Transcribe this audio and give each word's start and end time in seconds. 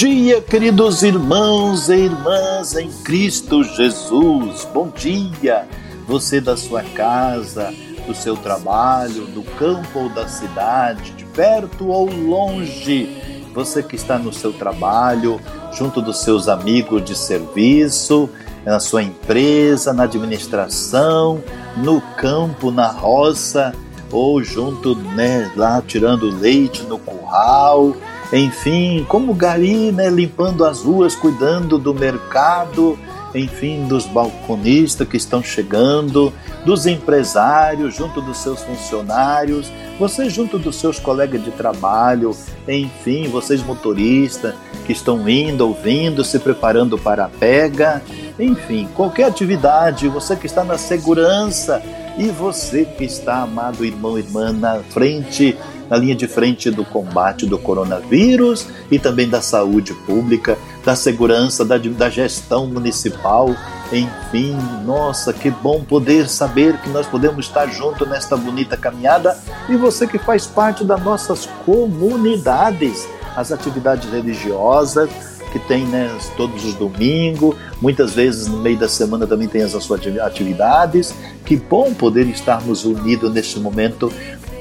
dia, 0.00 0.40
queridos 0.40 1.02
irmãos 1.02 1.90
e 1.90 1.94
irmãs 1.94 2.74
em 2.74 2.90
Cristo 3.04 3.62
Jesus. 3.62 4.66
Bom 4.72 4.88
dia, 4.88 5.68
você 6.06 6.40
da 6.40 6.56
sua 6.56 6.82
casa, 6.82 7.70
do 8.06 8.14
seu 8.14 8.34
trabalho, 8.34 9.26
do 9.26 9.42
campo 9.42 9.98
ou 9.98 10.08
da 10.08 10.26
cidade, 10.26 11.10
de 11.10 11.26
perto 11.26 11.88
ou 11.88 12.10
longe. 12.10 13.14
Você 13.54 13.82
que 13.82 13.94
está 13.94 14.18
no 14.18 14.32
seu 14.32 14.54
trabalho, 14.54 15.38
junto 15.74 16.00
dos 16.00 16.22
seus 16.22 16.48
amigos 16.48 17.04
de 17.04 17.14
serviço, 17.14 18.30
na 18.64 18.80
sua 18.80 19.02
empresa, 19.02 19.92
na 19.92 20.04
administração, 20.04 21.44
no 21.76 22.00
campo, 22.16 22.70
na 22.70 22.88
roça, 22.88 23.74
ou 24.10 24.42
junto, 24.42 24.94
né, 24.94 25.52
lá 25.54 25.82
tirando 25.86 26.30
leite 26.30 26.84
no 26.84 26.98
curral 26.98 27.94
enfim, 28.32 29.04
como 29.08 29.34
gari, 29.34 29.90
né, 29.90 30.08
limpando 30.08 30.64
as 30.64 30.80
ruas, 30.82 31.14
cuidando 31.14 31.78
do 31.78 31.92
mercado, 31.92 32.98
enfim, 33.34 33.86
dos 33.86 34.06
balconistas 34.06 35.06
que 35.08 35.16
estão 35.16 35.42
chegando, 35.42 36.32
dos 36.64 36.86
empresários, 36.86 37.94
junto 37.94 38.20
dos 38.20 38.38
seus 38.38 38.60
funcionários, 38.62 39.70
você 39.98 40.28
junto 40.28 40.58
dos 40.58 40.76
seus 40.76 40.98
colegas 40.98 41.42
de 41.42 41.50
trabalho, 41.50 42.36
enfim, 42.68 43.28
vocês 43.28 43.62
motoristas 43.62 44.54
que 44.86 44.92
estão 44.92 45.28
indo, 45.28 45.66
ouvindo, 45.66 46.24
se 46.24 46.38
preparando 46.38 46.98
para 46.98 47.24
a 47.24 47.28
pega, 47.28 48.02
enfim, 48.38 48.88
qualquer 48.94 49.24
atividade, 49.24 50.08
você 50.08 50.36
que 50.36 50.46
está 50.46 50.64
na 50.64 50.78
segurança 50.78 51.82
e 52.18 52.28
você 52.28 52.84
que 52.84 53.04
está, 53.04 53.42
amado 53.42 53.84
irmão 53.84 54.18
e 54.18 54.22
irmã, 54.22 54.52
na 54.52 54.80
frente 54.80 55.56
na 55.90 55.96
linha 55.96 56.14
de 56.14 56.28
frente 56.28 56.70
do 56.70 56.84
combate 56.84 57.44
do 57.44 57.58
coronavírus 57.58 58.68
e 58.90 58.98
também 58.98 59.28
da 59.28 59.42
saúde 59.42 59.92
pública, 59.92 60.56
da 60.84 60.94
segurança, 60.94 61.64
da, 61.64 61.76
da 61.76 62.08
gestão 62.08 62.66
municipal. 62.66 63.54
Enfim, 63.92 64.56
nossa, 64.86 65.32
que 65.32 65.50
bom 65.50 65.82
poder 65.82 66.28
saber 66.28 66.78
que 66.78 66.88
nós 66.90 67.08
podemos 67.08 67.46
estar 67.46 67.66
juntos 67.66 68.08
nesta 68.08 68.36
bonita 68.36 68.76
caminhada 68.76 69.36
e 69.68 69.76
você 69.76 70.06
que 70.06 70.18
faz 70.18 70.46
parte 70.46 70.84
das 70.84 71.02
nossas 71.02 71.46
comunidades, 71.66 73.08
as 73.34 73.50
atividades 73.50 74.08
religiosas, 74.08 75.10
que 75.50 75.58
tem 75.58 75.84
né, 75.84 76.16
todos 76.36 76.64
os 76.64 76.74
domingos, 76.74 77.56
muitas 77.80 78.14
vezes 78.14 78.46
no 78.46 78.58
meio 78.58 78.78
da 78.78 78.88
semana 78.88 79.26
também 79.26 79.48
tem 79.48 79.62
as 79.62 79.72
suas 79.72 80.00
atividades. 80.22 81.12
Que 81.44 81.56
bom 81.56 81.92
poder 81.92 82.28
estarmos 82.28 82.84
unidos 82.84 83.32
neste 83.32 83.58
momento 83.58 84.12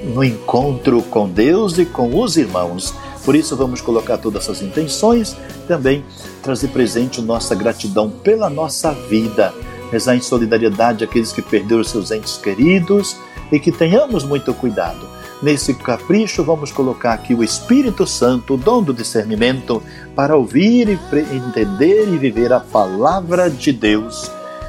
no 0.03 0.23
encontro 0.23 1.01
com 1.03 1.27
Deus 1.29 1.77
e 1.77 1.85
com 1.85 2.19
os 2.19 2.37
irmãos. 2.37 2.93
Por 3.25 3.35
isso, 3.35 3.55
vamos 3.55 3.81
colocar 3.81 4.17
todas 4.17 4.43
essas 4.43 4.61
intenções, 4.61 5.35
também 5.67 6.03
trazer 6.41 6.69
presente 6.69 7.21
nossa 7.21 7.53
gratidão 7.53 8.09
pela 8.09 8.49
nossa 8.49 8.91
vida, 8.91 9.53
rezar 9.91 10.15
em 10.15 10.21
solidariedade 10.21 11.03
àqueles 11.03 11.31
que 11.31 11.41
perderam 11.41 11.83
seus 11.83 12.11
entes 12.11 12.37
queridos 12.37 13.17
e 13.51 13.59
que 13.59 13.71
tenhamos 13.71 14.23
muito 14.23 14.53
cuidado. 14.53 15.07
Nesse 15.41 15.73
capricho, 15.73 16.43
vamos 16.43 16.71
colocar 16.71 17.13
aqui 17.13 17.33
o 17.33 17.43
Espírito 17.43 18.05
Santo, 18.05 18.55
o 18.55 18.57
dom 18.57 18.83
do 18.83 18.93
discernimento, 18.93 19.81
para 20.15 20.35
ouvir 20.35 20.89
e 20.89 20.99
entender 21.35 22.09
e 22.09 22.17
viver 22.17 22.51
a 22.51 22.59
palavra 22.59 23.49
de 23.49 23.71
Deus. 23.71 24.38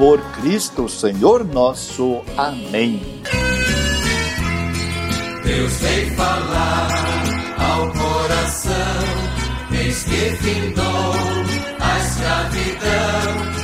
por 0.00 0.18
Cristo 0.40 0.88
Senhor 0.88 1.44
nosso. 1.44 2.22
Amém. 2.34 3.02
Deus 5.44 5.72
vem 5.74 6.10
falar 6.16 6.88
ao 7.58 7.92
coração, 7.92 8.74
eis 9.70 10.02
que 10.04 10.36
findou 10.36 11.12
a 11.80 11.98
escravidão. 11.98 13.59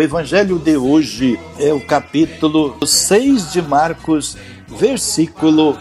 O 0.00 0.02
evangelho 0.02 0.58
de 0.58 0.78
hoje 0.78 1.38
é 1.58 1.74
o 1.74 1.78
capítulo 1.78 2.74
6 2.86 3.52
de 3.52 3.60
Marcos, 3.60 4.34
versículo 4.66 5.76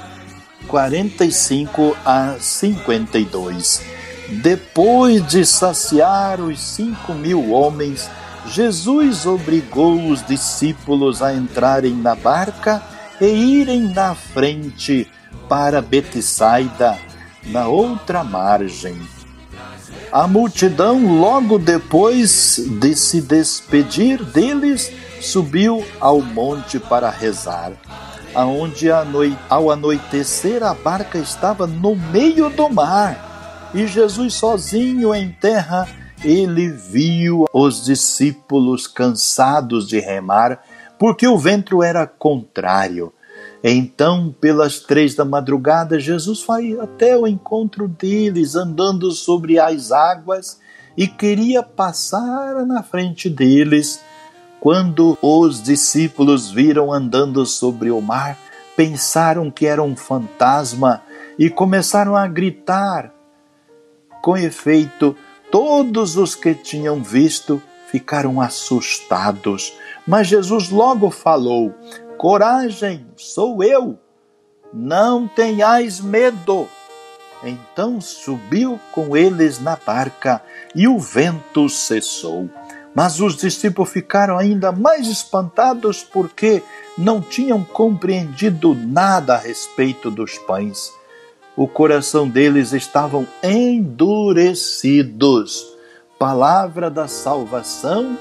45 0.67 1.95
a 2.05 2.35
52. 2.37 3.81
Depois 4.43 5.25
de 5.25 5.45
saciar 5.45 6.41
os 6.41 6.59
cinco 6.59 7.13
mil 7.13 7.51
homens, 7.51 8.11
Jesus 8.47 9.25
obrigou 9.25 10.09
os 10.09 10.21
discípulos 10.27 11.21
a 11.21 11.33
entrarem 11.33 11.93
na 11.93 12.13
barca 12.13 12.83
e 13.21 13.25
irem 13.25 13.83
na 13.83 14.15
frente 14.15 15.09
para 15.47 15.81
Betsaida, 15.81 16.99
na 17.45 17.69
outra 17.69 18.21
margem. 18.21 18.99
A 20.11 20.27
multidão, 20.27 21.19
logo 21.19 21.59
depois 21.59 22.59
de 22.79 22.95
se 22.95 23.21
despedir 23.21 24.23
deles, 24.23 24.91
subiu 25.21 25.85
ao 25.99 26.19
monte 26.19 26.79
para 26.79 27.11
rezar. 27.11 27.73
Aonde 28.33 28.87
ao 28.91 29.69
anoitecer 29.69 30.63
a 30.63 30.73
barca 30.73 31.19
estava 31.19 31.67
no 31.67 31.95
meio 31.95 32.49
do 32.49 32.69
mar 32.69 33.69
e 33.73 33.85
Jesus 33.85 34.33
sozinho 34.33 35.13
em 35.13 35.31
terra, 35.31 35.87
ele 36.23 36.69
viu 36.69 37.45
os 37.53 37.85
discípulos 37.85 38.87
cansados 38.87 39.87
de 39.87 39.99
remar, 39.99 40.63
porque 40.97 41.27
o 41.27 41.37
vento 41.37 41.83
era 41.83 42.07
contrário. 42.07 43.13
Então, 43.63 44.33
pelas 44.39 44.79
três 44.79 45.15
da 45.15 45.25
madrugada, 45.25 45.99
Jesus 45.99 46.41
foi 46.41 46.79
até 46.79 47.17
o 47.17 47.27
encontro 47.27 47.87
deles, 47.87 48.55
andando 48.55 49.11
sobre 49.11 49.59
as 49.59 49.91
águas, 49.91 50.59
e 50.97 51.07
queria 51.07 51.61
passar 51.61 52.65
na 52.65 52.81
frente 52.81 53.29
deles. 53.29 54.01
Quando 54.61 55.17
os 55.21 55.61
discípulos 55.61 56.51
viram 56.51 56.91
andando 56.91 57.45
sobre 57.45 57.91
o 57.91 58.01
mar, 58.01 58.37
pensaram 58.75 59.51
que 59.51 59.65
era 59.65 59.83
um 59.83 59.95
fantasma 59.95 61.01
e 61.37 61.49
começaram 61.49 62.15
a 62.15 62.27
gritar. 62.27 63.13
Com 64.21 64.37
efeito, 64.37 65.15
todos 65.51 66.17
os 66.17 66.35
que 66.35 66.53
tinham 66.53 67.01
visto 67.01 67.61
ficaram 67.89 68.39
assustados. 68.39 69.73
Mas 70.05 70.27
Jesus 70.27 70.69
logo 70.69 71.09
falou: 71.09 71.73
Coragem, 72.19 73.07
sou 73.17 73.63
eu, 73.63 73.97
não 74.71 75.27
tenhais 75.27 75.99
medo. 75.99 76.67
Então 77.43 77.99
subiu 77.99 78.79
com 78.91 79.17
eles 79.17 79.59
na 79.59 79.75
barca 79.75 80.39
e 80.75 80.87
o 80.87 80.99
vento 80.99 81.67
cessou. 81.67 82.47
Mas 82.93 83.19
os 83.19 83.35
discípulos 83.37 83.89
ficaram 83.89 84.37
ainda 84.37 84.71
mais 84.71 85.07
espantados 85.07 86.03
porque 86.03 86.61
não 86.95 87.21
tinham 87.21 87.63
compreendido 87.63 88.75
nada 88.75 89.33
a 89.33 89.39
respeito 89.39 90.11
dos 90.11 90.37
pães 90.39 90.91
o 91.59 91.67
coração 91.67 92.29
deles 92.29 92.71
estavam 92.71 93.27
endurecidos. 93.43 94.47
palavra 96.17 96.89
da 96.89 97.05
salvação, 97.05 98.17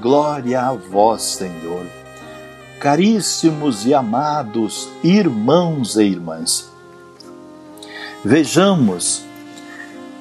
glória 0.00 0.60
a 0.60 0.72
vós, 0.72 1.22
Senhor. 1.22 2.05
Caríssimos 2.80 3.86
e 3.86 3.94
amados 3.94 4.88
irmãos 5.02 5.96
e 5.96 6.02
irmãs, 6.02 6.70
vejamos, 8.22 9.24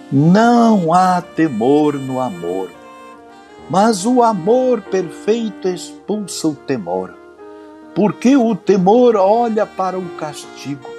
não 0.10 0.94
há 0.94 1.22
temor 1.22 1.96
no 1.96 2.22
amor, 2.22 2.70
mas 3.70 4.06
o 4.06 4.24
amor 4.24 4.82
perfeito 4.82 5.68
expulsa 5.68 6.48
o 6.48 6.56
temor, 6.56 7.14
porque 7.94 8.38
o 8.38 8.56
temor 8.56 9.18
olha 9.18 9.66
para 9.66 10.00
o 10.00 10.10
castigo, 10.12 10.90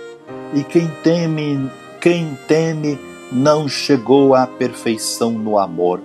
e 0.52 0.62
quem 0.62 0.88
teme, 1.02 1.70
quem 2.02 2.38
teme 2.46 2.98
não 3.32 3.66
chegou 3.66 4.34
à 4.34 4.46
perfeição 4.46 5.32
no 5.32 5.58
amor. 5.58 6.02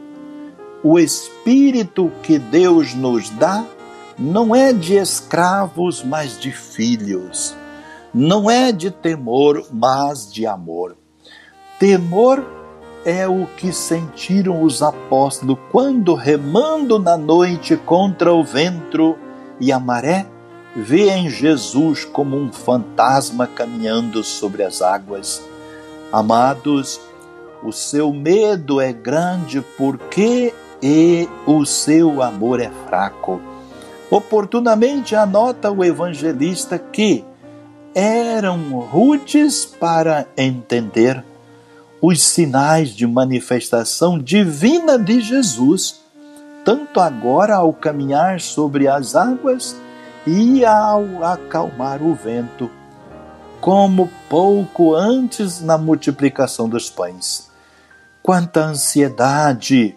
O 0.81 0.97
espírito 0.97 2.09
que 2.23 2.39
Deus 2.39 2.95
nos 2.95 3.29
dá 3.31 3.65
não 4.17 4.55
é 4.55 4.73
de 4.73 4.95
escravos, 4.95 6.03
mas 6.03 6.39
de 6.39 6.51
filhos. 6.51 7.55
Não 8.13 8.49
é 8.49 8.71
de 8.71 8.91
temor, 8.91 9.65
mas 9.71 10.31
de 10.31 10.45
amor. 10.45 10.97
Temor 11.79 12.45
é 13.05 13.27
o 13.27 13.47
que 13.57 13.71
sentiram 13.71 14.61
os 14.61 14.83
apóstolos 14.83 15.57
quando, 15.71 16.13
remando 16.13 16.99
na 16.99 17.17
noite 17.17 17.75
contra 17.77 18.33
o 18.33 18.43
vento 18.43 19.17
e 19.59 19.71
a 19.71 19.79
maré, 19.79 20.27
veem 20.75 21.29
Jesus 21.29 22.05
como 22.05 22.37
um 22.37 22.51
fantasma 22.51 23.47
caminhando 23.47 24.23
sobre 24.23 24.63
as 24.63 24.81
águas. 24.81 25.41
Amados, 26.11 26.99
o 27.63 27.71
seu 27.71 28.11
medo 28.13 28.79
é 28.81 28.91
grande 28.91 29.61
porque 29.77 30.53
e 30.81 31.29
o 31.45 31.65
seu 31.65 32.21
amor 32.21 32.59
é 32.59 32.71
fraco. 32.87 33.39
Oportunamente 34.11 35.15
anota 35.15 35.71
o 35.71 35.85
evangelista 35.85 36.77
que 36.77 37.23
eram 37.95 38.79
rudes 38.81 39.65
para 39.65 40.27
entender 40.35 41.23
os 42.01 42.21
sinais 42.21 42.89
de 42.89 43.07
manifestação 43.07 44.19
divina 44.19 44.99
de 44.99 45.21
Jesus, 45.21 46.01
tanto 46.65 46.99
agora 46.99 47.55
ao 47.55 47.71
caminhar 47.71 48.41
sobre 48.41 48.85
as 48.85 49.15
águas 49.15 49.77
e 50.27 50.65
ao 50.65 51.23
acalmar 51.23 52.03
o 52.03 52.13
vento, 52.13 52.69
como 53.61 54.09
pouco 54.27 54.93
antes 54.93 55.61
na 55.61 55.77
multiplicação 55.77 56.67
dos 56.67 56.89
pães. 56.89 57.49
Quanta 58.21 58.59
ansiedade 58.59 59.95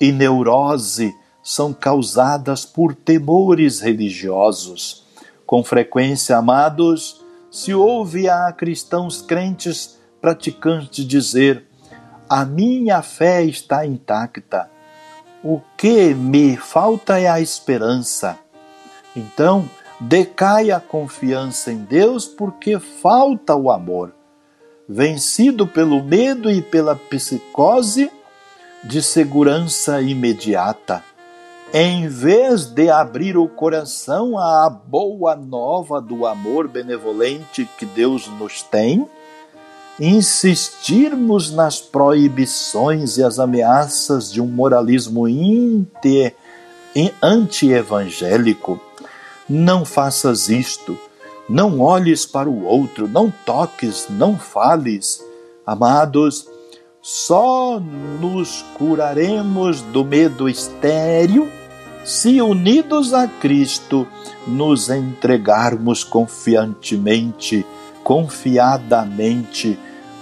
e 0.00 0.10
neurose 0.10 1.14
são 1.46 1.72
causadas 1.72 2.64
por 2.64 2.92
temores 2.92 3.80
religiosos. 3.80 5.04
Com 5.46 5.62
frequência, 5.62 6.36
amados, 6.36 7.24
se 7.48 7.72
ouve 7.72 8.28
a 8.28 8.50
cristãos 8.50 9.22
crentes 9.22 9.96
praticantes 10.20 11.06
dizer: 11.06 11.64
A 12.28 12.44
minha 12.44 13.00
fé 13.00 13.44
está 13.44 13.86
intacta. 13.86 14.68
O 15.44 15.60
que 15.76 16.12
me 16.12 16.56
falta 16.56 17.20
é 17.20 17.28
a 17.28 17.40
esperança. 17.40 18.36
Então, 19.14 19.70
decai 20.00 20.72
a 20.72 20.80
confiança 20.80 21.70
em 21.70 21.84
Deus 21.84 22.26
porque 22.26 22.80
falta 22.80 23.54
o 23.54 23.70
amor 23.70 24.12
vencido 24.88 25.66
pelo 25.66 26.02
medo 26.02 26.50
e 26.50 26.62
pela 26.62 26.94
psicose 26.96 28.10
de 28.84 29.02
segurança 29.02 30.00
imediata. 30.00 31.02
Em 31.78 32.08
vez 32.08 32.64
de 32.64 32.88
abrir 32.88 33.36
o 33.36 33.46
coração 33.46 34.38
à 34.38 34.70
boa 34.70 35.36
nova 35.36 36.00
do 36.00 36.24
amor 36.24 36.66
benevolente 36.66 37.68
que 37.76 37.84
Deus 37.84 38.28
nos 38.38 38.62
tem, 38.62 39.06
insistirmos 40.00 41.50
nas 41.50 41.78
proibições 41.78 43.18
e 43.18 43.22
as 43.22 43.38
ameaças 43.38 44.32
de 44.32 44.40
um 44.40 44.46
moralismo 44.46 45.26
anti-evangélico. 47.22 48.80
Não 49.46 49.84
faças 49.84 50.48
isto 50.48 50.98
não 51.46 51.78
olhes 51.80 52.24
para 52.24 52.48
o 52.48 52.64
outro, 52.64 53.06
não 53.06 53.30
toques, 53.44 54.06
não 54.08 54.38
fales. 54.38 55.22
Amados, 55.66 56.48
só 57.02 57.78
nos 57.78 58.64
curaremos 58.78 59.82
do 59.82 60.02
medo 60.02 60.48
estéril 60.48 61.48
se, 62.06 62.40
unidos 62.40 63.12
a 63.12 63.26
Cristo, 63.26 64.06
nos 64.46 64.88
entregarmos 64.88 66.04
confiantemente, 66.04 67.66
confiadamente 68.04 69.76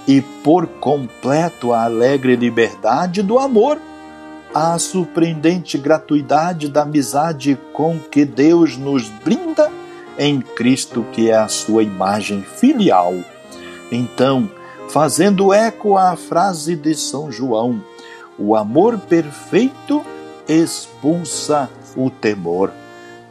e 0.09 0.23
por 0.43 0.67
completo 0.67 1.75
à 1.75 1.85
alegre 1.85 2.37
liberdade 2.37 3.23
do 3.23 3.39
amor, 3.39 3.79
à 4.55 4.79
surpreendente 4.79 5.77
gratuidade 5.77 6.69
da 6.69 6.83
amizade 6.83 7.59
com 7.75 7.99
que 7.99 8.25
Deus 8.25 8.79
nos 8.79 9.11
brinda 9.23 9.71
em 10.19 10.41
Cristo, 10.41 11.05
que 11.13 11.31
é 11.31 11.37
a 11.37 11.49
sua 11.49 11.83
imagem 11.83 12.43
filial. 12.43 13.13
Então, 13.93 14.51
fazendo 14.89 15.53
eco 15.53 15.99
à 15.99 16.17
frase 16.17 16.77
de 16.77 16.95
São 16.95 17.31
João, 17.31 17.79
o 18.39 18.57
amor 18.57 18.97
perfeito 18.99 20.03
expulsa 20.49 21.71
o 21.97 22.11
temor. 22.11 22.71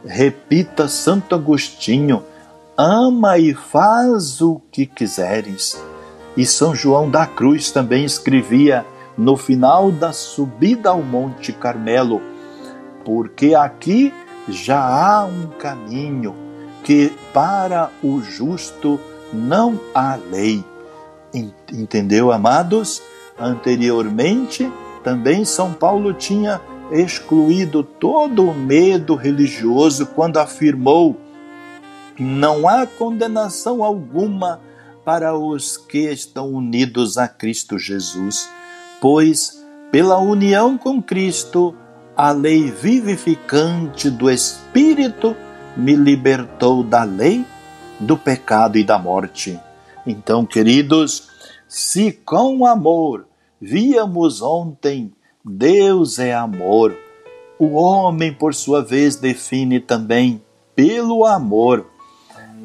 Repita 0.04 0.88
Santo 0.88 1.34
Agostinho: 1.34 2.22
ama 2.76 3.38
e 3.38 3.54
faz 3.54 4.40
o 4.40 4.60
que 4.70 4.86
quiseres. 4.86 5.80
E 6.36 6.44
São 6.44 6.74
João 6.74 7.08
da 7.08 7.26
Cruz 7.26 7.70
também 7.70 8.04
escrevia 8.04 8.84
no 9.16 9.36
final 9.36 9.92
da 9.92 10.12
subida 10.12 10.90
ao 10.90 11.02
Monte 11.02 11.52
Carmelo: 11.52 12.20
porque 13.04 13.54
aqui 13.54 14.12
já 14.48 14.80
há 14.80 15.24
um 15.24 15.46
caminho 15.58 16.34
que 16.82 17.12
para 17.32 17.90
o 18.02 18.20
justo 18.20 19.00
não 19.32 19.80
há 19.94 20.16
lei. 20.30 20.62
Entendeu, 21.72 22.30
amados? 22.30 23.02
Anteriormente, 23.38 24.70
também 25.02 25.44
São 25.44 25.72
Paulo 25.72 26.12
tinha 26.12 26.60
excluído 26.90 27.82
todo 27.82 28.48
o 28.48 28.54
medo 28.54 29.14
religioso 29.14 30.06
quando 30.06 30.38
afirmou: 30.38 31.16
não 32.18 32.68
há 32.68 32.86
condenação 32.86 33.82
alguma 33.82 34.60
para 35.04 35.36
os 35.36 35.76
que 35.76 36.10
estão 36.10 36.50
unidos 36.52 37.18
a 37.18 37.28
Cristo 37.28 37.78
Jesus, 37.78 38.48
pois 39.00 39.64
pela 39.94 40.18
união 40.18 40.76
com 40.76 41.00
Cristo, 41.00 41.72
a 42.16 42.32
lei 42.32 42.70
vivificante 42.70 44.10
do 44.10 44.28
Espírito 44.28 45.36
me 45.76 45.94
libertou 45.94 46.82
da 46.82 47.04
lei, 47.04 47.44
do 48.00 48.16
pecado 48.16 48.76
e 48.76 48.82
da 48.82 48.98
morte. 48.98 49.58
Então, 50.04 50.44
queridos, 50.44 51.28
se 51.68 52.10
com 52.10 52.66
amor 52.66 53.26
víamos 53.60 54.42
ontem 54.42 55.12
Deus 55.46 56.18
é 56.18 56.32
amor, 56.32 56.96
o 57.58 57.74
homem, 57.74 58.32
por 58.32 58.54
sua 58.54 58.82
vez, 58.82 59.16
define 59.16 59.78
também 59.78 60.42
pelo 60.74 61.26
amor. 61.26 61.84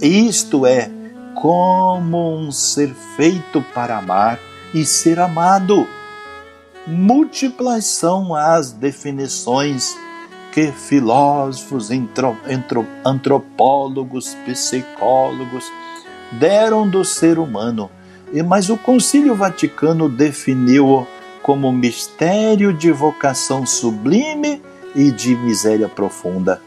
Isto 0.02 0.66
é, 0.66 0.90
como 1.36 2.38
um 2.38 2.54
ser 2.54 2.96
feito 3.18 3.62
para 3.74 3.98
amar 3.98 4.40
e 4.74 4.86
ser 4.86 5.20
amado. 5.20 5.86
Múltiplas 6.88 7.84
são 7.84 8.34
as 8.34 8.72
definições 8.72 9.98
que 10.54 10.72
filósofos, 10.72 11.90
antropólogos, 13.04 14.36
psicólogos 14.46 15.66
deram 16.32 16.90
do 16.90 17.04
ser 17.04 17.40
humano. 17.40 17.92
Mas 18.48 18.70
o 18.70 18.78
Concílio 18.78 19.36
Vaticano 19.36 20.08
definiu-o 20.08 21.19
como 21.50 21.72
mistério 21.72 22.72
de 22.72 22.92
vocação 22.92 23.66
sublime 23.66 24.62
e 24.96 25.10
de 25.10 25.36
miséria 25.36 25.90
profunda. 25.90 26.62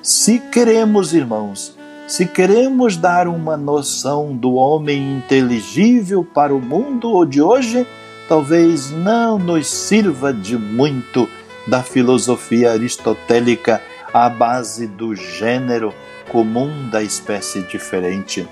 Se 0.00 0.38
queremos, 0.38 1.12
irmãos, 1.12 1.76
se 2.06 2.24
queremos 2.24 2.96
dar 2.96 3.26
uma 3.26 3.56
noção 3.56 4.36
do 4.36 4.54
homem 4.54 5.16
inteligível 5.16 6.22
para 6.22 6.54
o 6.54 6.60
mundo 6.60 7.24
de 7.24 7.42
hoje, 7.42 7.84
talvez 8.28 8.92
não 8.92 9.40
nos 9.40 9.66
sirva 9.66 10.32
de 10.32 10.56
muito 10.56 11.28
da 11.66 11.82
filosofia 11.82 12.70
aristotélica 12.70 13.82
à 14.14 14.28
base 14.28 14.86
do 14.86 15.16
gênero 15.16 15.92
comum 16.30 16.88
da 16.90 17.02
espécie 17.02 17.62
diferente. 17.62 18.46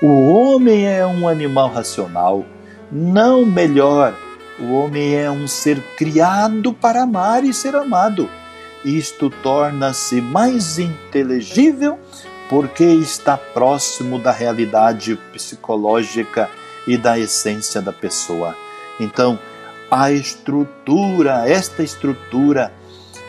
O 0.00 0.28
homem 0.28 0.86
é 0.86 1.04
um 1.04 1.26
animal 1.26 1.68
racional, 1.68 2.44
não 2.92 3.44
melhor 3.44 4.16
O 4.62 4.74
homem 4.74 5.16
é 5.16 5.28
um 5.28 5.48
ser 5.48 5.82
criado 5.96 6.72
para 6.72 7.02
amar 7.02 7.42
e 7.44 7.52
ser 7.52 7.74
amado. 7.74 8.30
Isto 8.84 9.28
torna-se 9.28 10.20
mais 10.20 10.78
inteligível 10.78 11.98
porque 12.48 12.84
está 12.84 13.36
próximo 13.36 14.20
da 14.20 14.30
realidade 14.30 15.18
psicológica 15.32 16.48
e 16.86 16.96
da 16.96 17.18
essência 17.18 17.82
da 17.82 17.92
pessoa. 17.92 18.56
Então, 19.00 19.38
a 19.90 20.12
estrutura, 20.12 21.48
esta 21.48 21.82
estrutura 21.82 22.72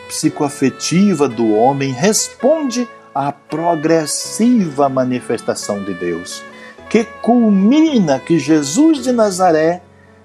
psicoafetiva 0.08 1.28
do 1.28 1.54
homem 1.54 1.92
responde 1.92 2.88
à 3.14 3.32
progressiva 3.32 4.88
manifestação 4.88 5.82
de 5.82 5.94
Deus, 5.94 6.42
que 6.88 7.04
culmina 7.22 8.20
que 8.20 8.38
Jesus 8.38 9.02
de 9.02 9.10
Nazaré, 9.10 9.82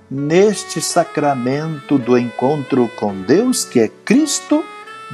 neste 0.09 0.81
sacramento 0.81 1.97
do 1.97 2.17
encontro 2.17 2.89
com 2.97 3.13
Deus, 3.21 3.63
que 3.63 3.79
é 3.79 3.87
Cristo, 4.03 4.63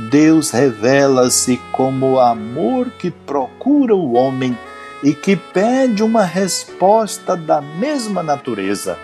Deus 0.09 0.51
revela-se 0.51 1.57
como 1.71 2.19
amor 2.19 2.89
que 2.91 3.11
procura 3.11 3.95
o 3.95 4.13
homem 4.13 4.57
e 5.03 5.13
que 5.13 5.35
pede 5.35 6.01
uma 6.01 6.23
resposta 6.23 7.35
da 7.35 7.61
mesma 7.61 8.23
natureza, 8.23 8.97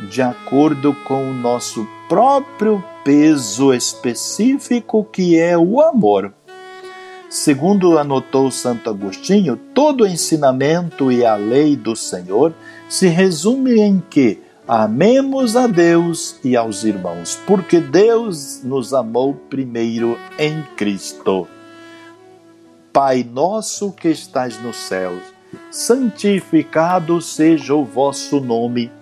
de 0.00 0.22
acordo 0.22 0.94
com 1.04 1.30
o 1.30 1.34
nosso 1.34 1.86
próprio 2.08 2.82
peso 3.04 3.72
específico 3.72 5.04
que 5.04 5.38
é 5.38 5.56
o 5.56 5.80
amor. 5.80 6.32
Segundo 7.30 7.98
anotou 7.98 8.50
Santo 8.50 8.88
Agostinho, 8.88 9.56
todo 9.74 10.04
o 10.04 10.06
ensinamento 10.06 11.12
e 11.12 11.26
a 11.26 11.36
lei 11.36 11.76
do 11.76 11.94
Senhor 11.94 12.54
se 12.88 13.06
resume 13.06 13.80
em 13.80 14.02
que 14.08 14.38
amemos 14.68 15.56
a 15.56 15.66
Deus 15.66 16.38
e 16.44 16.54
aos 16.54 16.84
irmãos, 16.84 17.40
porque 17.46 17.80
Deus 17.80 18.60
nos 18.62 18.92
amou 18.92 19.32
primeiro 19.32 20.18
em 20.38 20.62
Cristo. 20.76 21.48
Pai 22.92 23.24
nosso 23.24 23.90
que 23.92 24.08
estais 24.08 24.62
nos 24.62 24.76
céus, 24.76 25.22
santificado 25.70 27.22
seja 27.22 27.74
o 27.74 27.82
vosso 27.82 28.40
nome. 28.40 28.92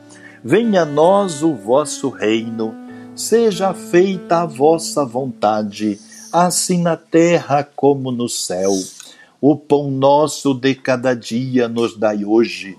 Venha 0.45 0.83
a 0.83 0.87
nós 0.87 1.43
o 1.43 1.53
vosso 1.53 2.11
reino. 2.11 2.73
Seja 3.17 3.75
feita 3.75 4.43
a 4.43 4.47
vossa 4.47 5.05
vontade, 5.05 5.99
assim 6.33 6.83
na 6.83 6.97
terra 6.97 7.65
como 7.75 8.13
no 8.13 8.29
céu. 8.29 8.71
O 9.41 9.57
pão 9.57 9.91
nosso 9.91 10.55
de 10.55 10.75
cada 10.77 11.15
dia 11.15 11.67
nos 11.67 11.97
dai 11.97 12.25
hoje. 12.25 12.79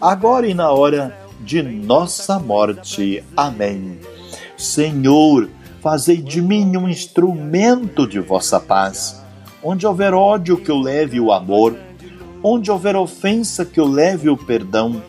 agora 0.00 0.46
e 0.46 0.54
na 0.54 0.70
hora 0.70 1.16
de 1.40 1.62
nossa 1.62 2.38
morte. 2.38 3.22
Amém. 3.36 3.98
Senhor, 4.56 5.48
fazei 5.80 6.18
de 6.18 6.42
mim 6.42 6.76
um 6.76 6.88
instrumento 6.88 8.06
de 8.06 8.20
vossa 8.20 8.58
paz 8.58 9.18
Onde 9.62 9.86
houver 9.86 10.14
ódio, 10.14 10.56
que 10.56 10.70
eu 10.70 10.78
leve 10.78 11.18
o 11.18 11.32
amor. 11.32 11.76
Onde 12.42 12.70
houver 12.70 12.94
ofensa, 12.94 13.64
que 13.64 13.80
eu 13.80 13.86
leve 13.86 14.28
o 14.28 14.36
perdão. 14.36 15.02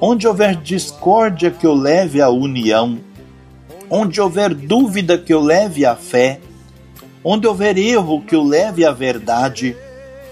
Onde 0.00 0.26
houver 0.26 0.56
discórdia, 0.56 1.50
que 1.50 1.66
eu 1.66 1.74
leve 1.74 2.22
a 2.22 2.30
união. 2.30 2.98
Onde 3.90 4.20
houver 4.20 4.54
dúvida, 4.54 5.18
que 5.18 5.32
eu 5.32 5.40
leve 5.40 5.84
a 5.84 5.94
fé. 5.94 6.40
Onde 7.22 7.46
houver 7.46 7.76
erro, 7.76 8.22
que 8.22 8.34
eu 8.34 8.42
leve 8.42 8.86
a 8.86 8.92
verdade. 8.92 9.76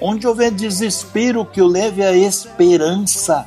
Onde 0.00 0.26
houver 0.26 0.50
desespero, 0.50 1.44
que 1.44 1.60
eu 1.60 1.66
leve 1.66 2.02
a 2.02 2.16
esperança. 2.16 3.46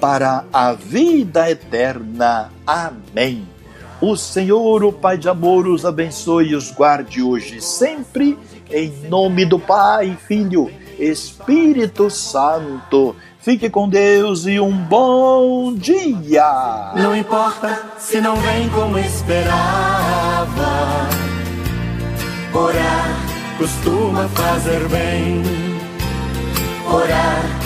para 0.00 0.44
a 0.52 0.72
vida 0.72 1.50
eterna. 1.50 2.50
Amém. 2.66 3.46
O 4.00 4.16
Senhor, 4.16 4.84
o 4.84 4.92
Pai 4.92 5.16
de 5.16 5.28
amor, 5.28 5.66
os 5.66 5.84
abençoe 5.84 6.48
e 6.48 6.54
os 6.54 6.70
guarde 6.70 7.22
hoje 7.22 7.60
sempre 7.62 8.38
em 8.70 8.90
nome 9.08 9.44
do 9.44 9.58
Pai, 9.58 10.16
Filho, 10.26 10.70
Espírito 10.98 12.10
Santo. 12.10 13.14
Fique 13.40 13.70
com 13.70 13.88
Deus 13.88 14.44
e 14.46 14.58
um 14.58 14.72
bom 14.72 15.72
dia. 15.74 16.92
Não 16.96 17.14
importa 17.14 17.80
se 17.98 18.20
não 18.20 18.36
vem 18.36 18.68
como 18.70 18.98
esperava. 18.98 19.56
Orar 22.52 23.16
costuma 23.56 24.28
fazer 24.28 24.88
bem. 24.88 25.42
Orar 26.92 27.65